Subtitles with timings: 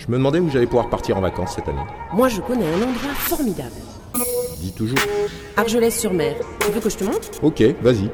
[0.00, 1.84] Je me demandais où j'allais pouvoir partir en vacances cette année.
[2.14, 3.70] Moi, je connais un endroit formidable.
[4.58, 4.98] Dis toujours.
[5.58, 6.36] Argelès-sur-Mer.
[6.60, 7.28] Tu veux que je te montre?
[7.42, 8.10] Ok, vas-y.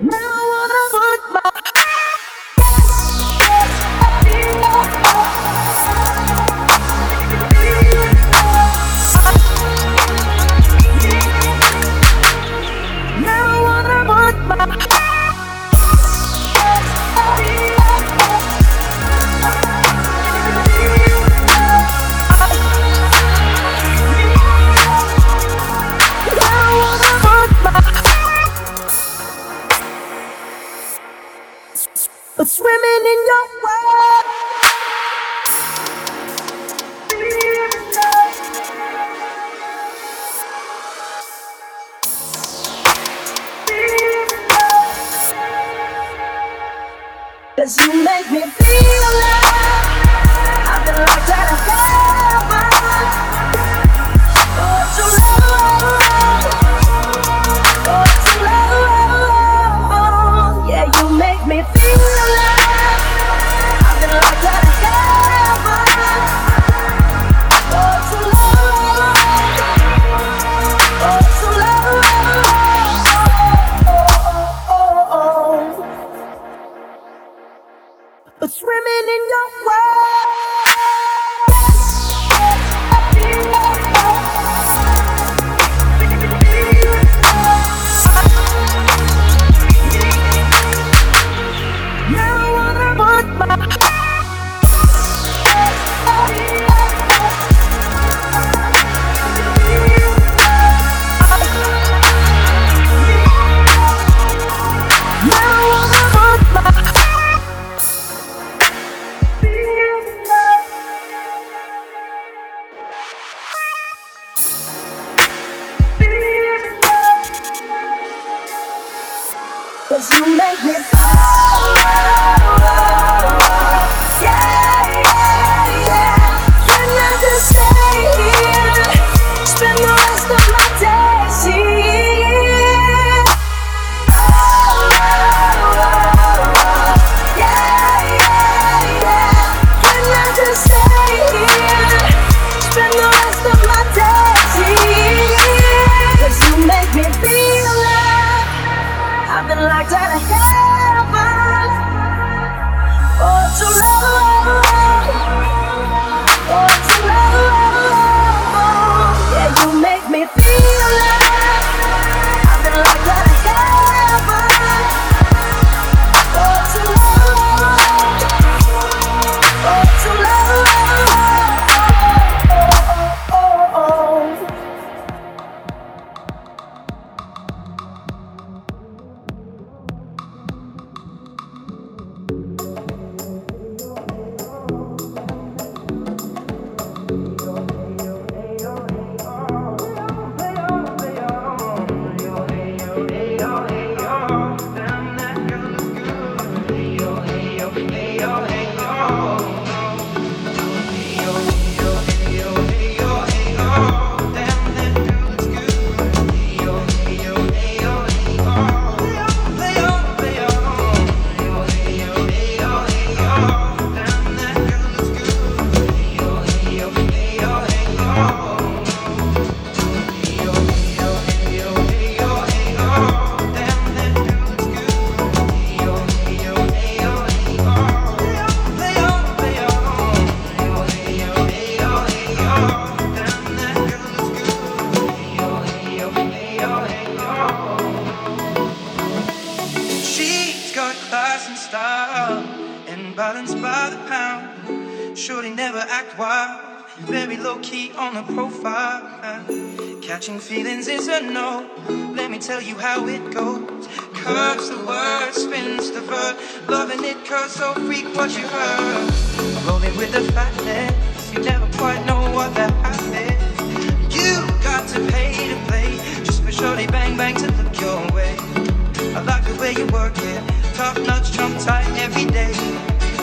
[269.66, 270.42] way you work it.
[270.74, 272.54] Tough nuts, trump tight every day.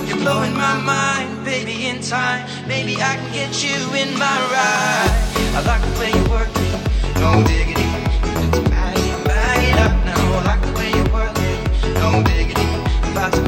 [0.06, 2.44] You're blowing my mind, baby, in time.
[2.68, 5.12] Maybe I can get you in my ride.
[5.56, 6.80] I like the way you work it.
[7.24, 7.88] No diggity.
[8.44, 10.40] it's bag it, bag it up now.
[10.40, 11.60] I like the way you work it.
[12.04, 12.68] No diggity.
[13.12, 13.43] About to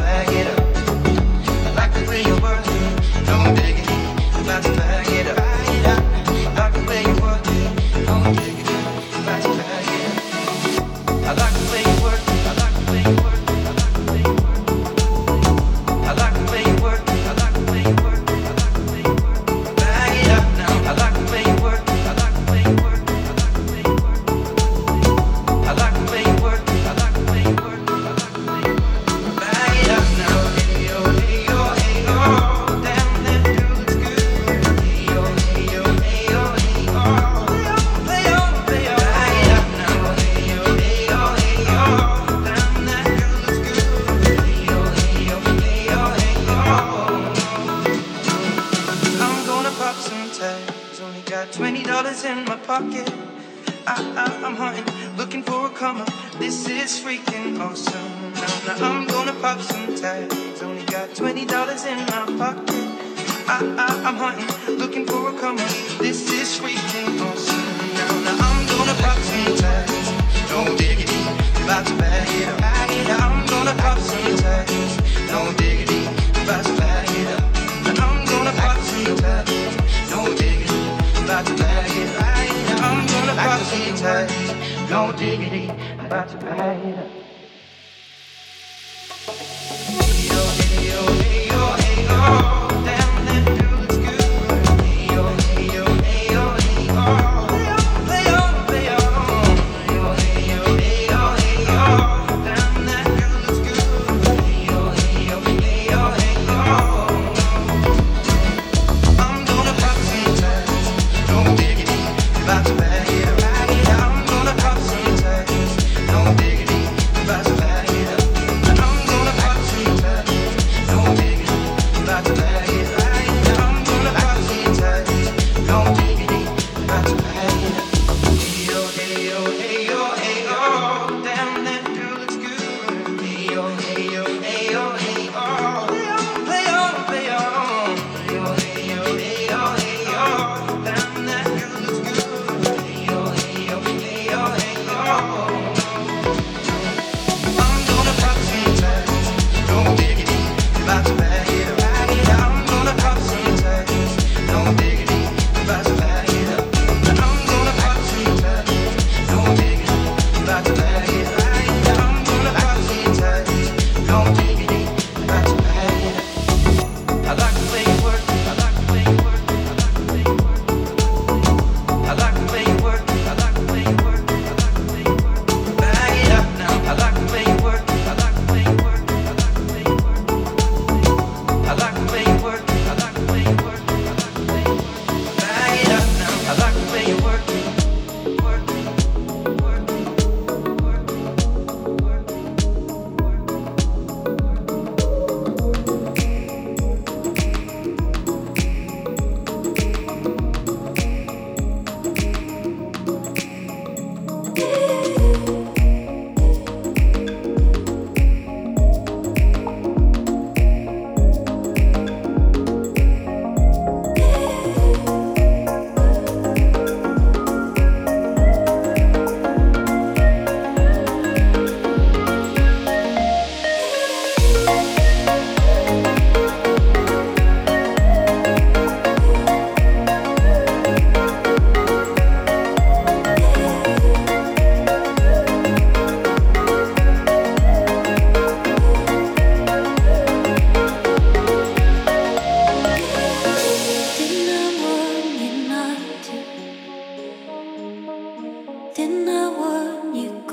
[249.66, 250.45] Didn't I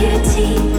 [0.00, 0.73] variety.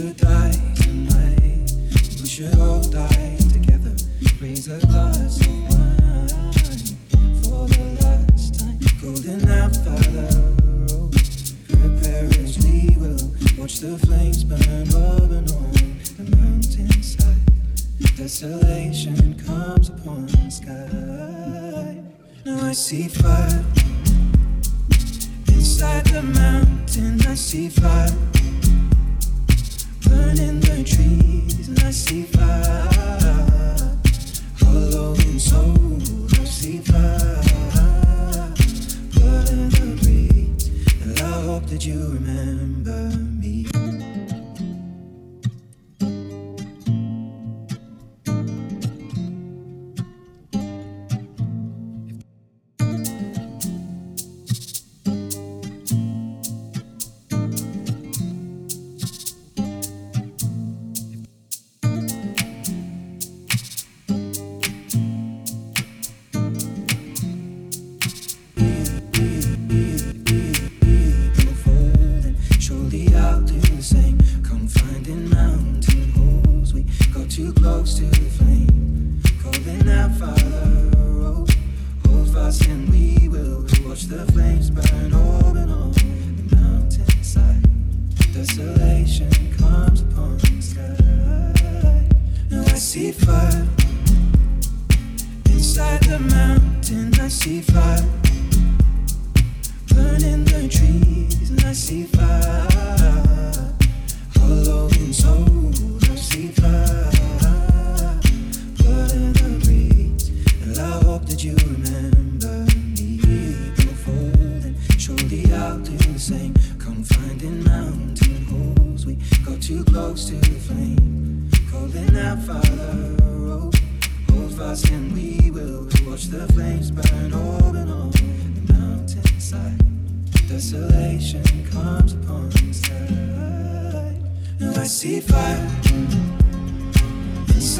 [0.00, 1.72] should die tonight.
[2.20, 3.94] We should all die together.
[4.40, 6.28] Raise a glass of wine
[7.42, 8.78] for the last time.
[9.02, 10.26] Golden out by the
[10.88, 11.12] road.
[11.68, 13.20] Prepare as we will.
[13.58, 15.72] Watch the flames burn up and on
[16.16, 18.16] the mountainside.
[18.16, 22.02] Desolation comes upon the sky.
[22.46, 23.08] Now I see.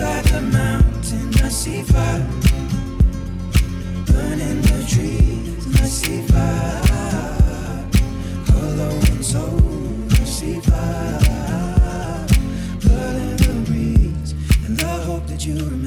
[0.00, 2.26] side the mountain, I see fire.
[4.06, 7.84] Burning the trees, I see fire.
[8.48, 9.60] Color and soul,
[10.20, 12.26] I see fire.
[12.82, 14.32] Blood in the breeze,
[14.66, 15.79] and I hope that you remember.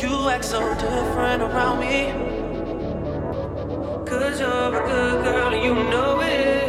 [0.00, 2.12] You act so different around me.
[4.06, 6.67] Cause you're a good girl and you know it.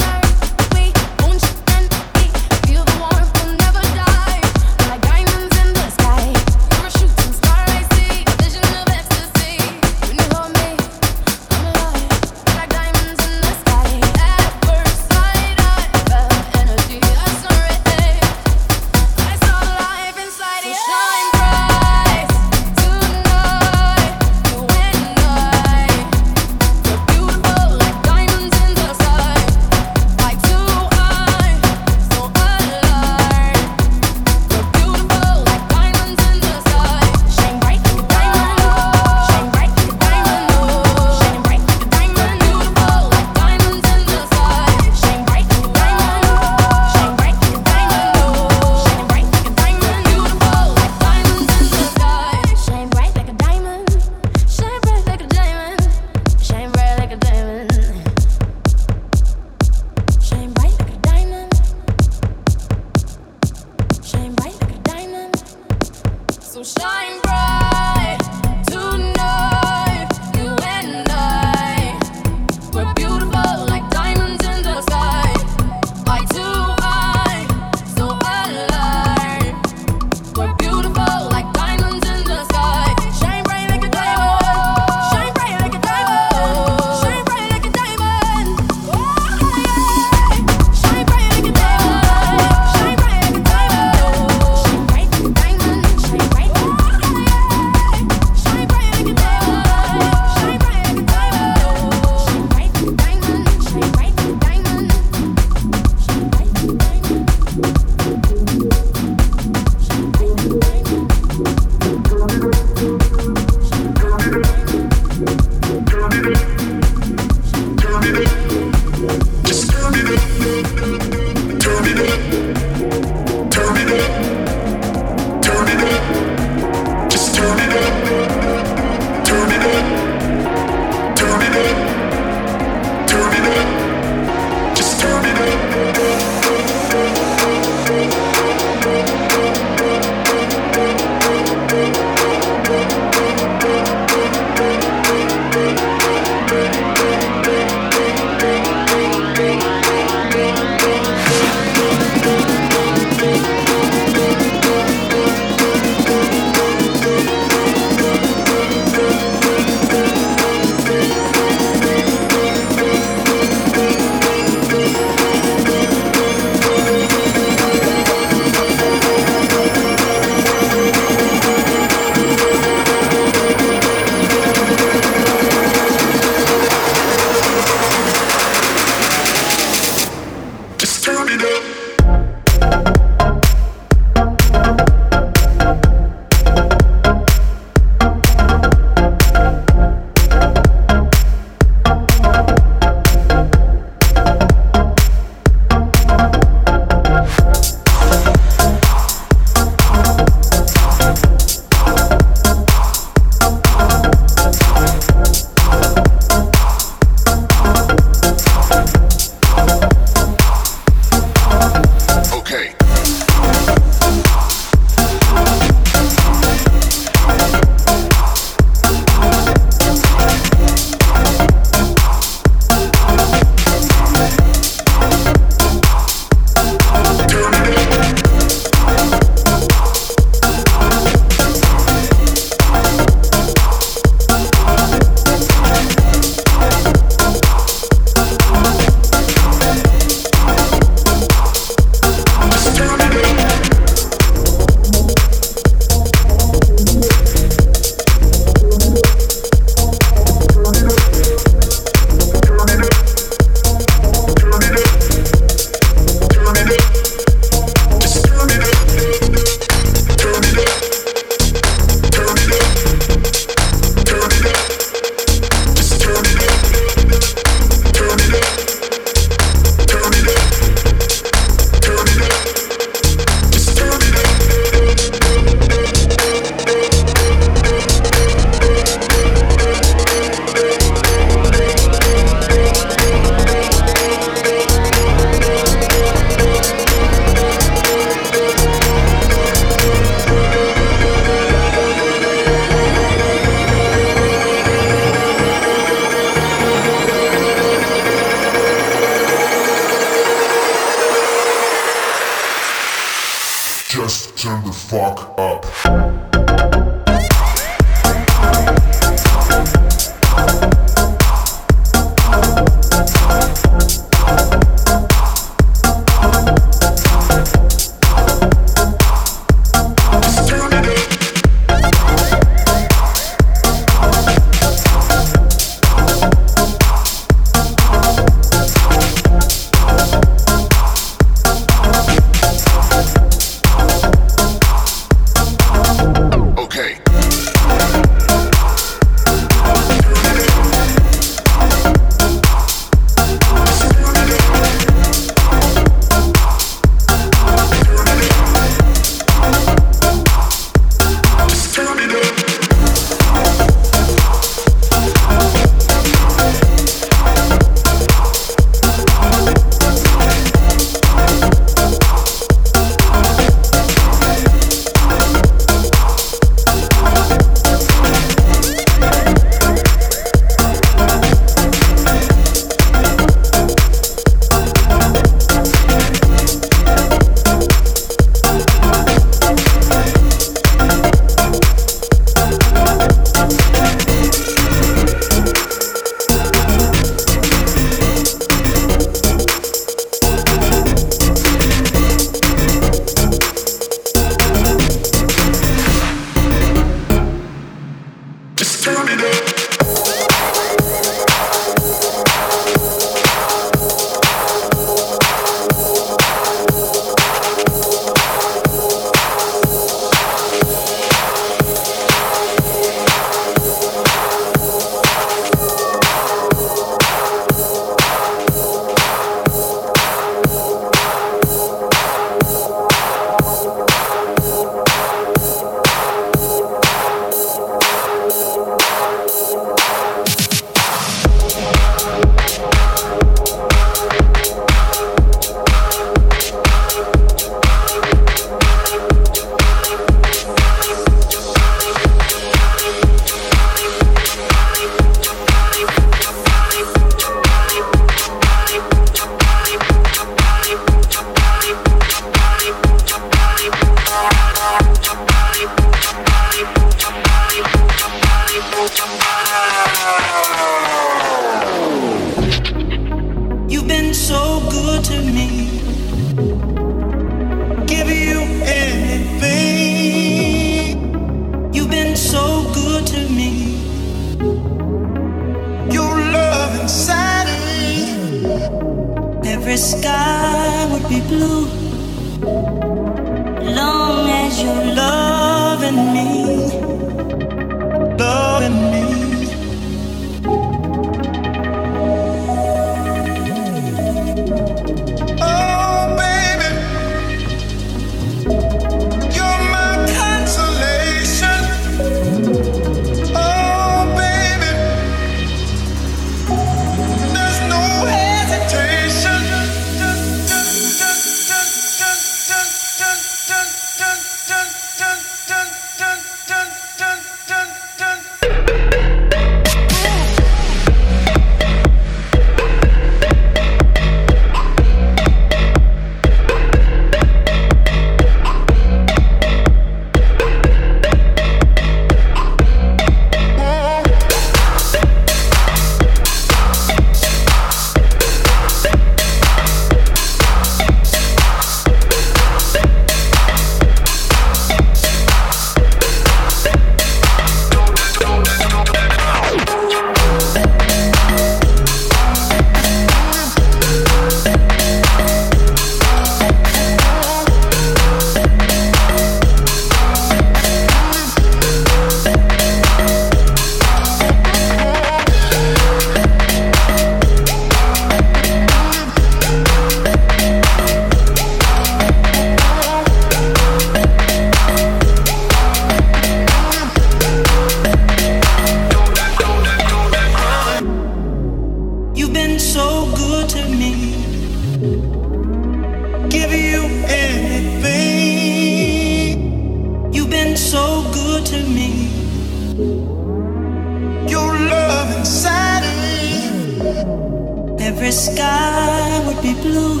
[598.06, 600.00] every sky would be blue.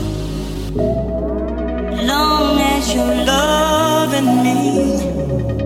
[2.06, 5.65] Long as you're loving me.